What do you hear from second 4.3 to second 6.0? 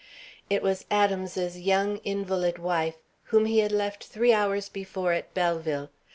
hours before at Belleville.